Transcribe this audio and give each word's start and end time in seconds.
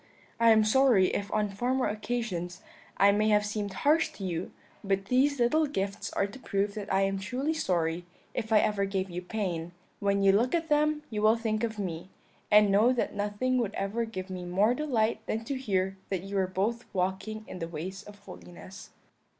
I 0.39 0.49
am 0.49 0.63
sorry 0.63 1.13
if 1.13 1.31
on 1.31 1.49
former 1.51 1.85
occasions 1.85 2.63
I 2.97 3.11
may 3.11 3.29
have 3.29 3.45
seemed 3.45 3.71
harsh 3.85 4.11
to 4.13 4.23
you, 4.25 4.51
but 4.83 5.05
these 5.13 5.39
little 5.39 5.67
gifts 5.67 6.11
are 6.13 6.25
to 6.25 6.39
prove 6.39 6.73
that 6.73 6.91
I 6.91 7.01
am 7.01 7.19
truly 7.19 7.53
sorry 7.53 8.07
if 8.33 8.51
ever 8.51 8.81
I 8.81 8.85
gave 8.85 9.11
you 9.11 9.21
pain; 9.21 9.73
when 9.99 10.23
you 10.23 10.31
look 10.31 10.55
at 10.55 10.69
them 10.69 11.03
you 11.11 11.21
will 11.21 11.37
think 11.37 11.63
of 11.63 11.77
me, 11.77 12.09
and 12.49 12.71
know 12.71 12.91
that 12.91 13.13
nothing 13.13 13.59
would 13.59 13.75
ever 13.75 14.03
give 14.05 14.31
me 14.31 14.43
more 14.43 14.73
delight 14.73 15.21
than 15.27 15.45
to 15.45 15.53
hear 15.55 15.97
that 16.09 16.23
you 16.23 16.35
were 16.35 16.47
both 16.47 16.85
walking 16.93 17.45
in 17.47 17.59
the 17.59 17.67
ways 17.67 18.01
of 18.01 18.17
holiness.' 18.17 18.89